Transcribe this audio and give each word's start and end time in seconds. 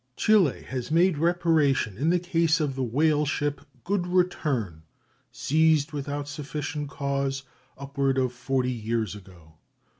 Chile 0.15 0.63
has 0.63 0.89
made 0.89 1.19
reparation 1.19 1.95
in 1.95 2.09
the 2.09 2.17
case 2.17 2.59
of 2.59 2.73
the 2.73 2.81
whale 2.81 3.23
ship 3.23 3.61
Good 3.83 4.07
Return, 4.07 4.81
seized 5.31 5.91
without 5.91 6.27
sufficient 6.27 6.89
cause 6.89 7.43
upward 7.77 8.17
of 8.17 8.33
forty 8.33 8.71
years 8.71 9.13
ago. 9.13 9.59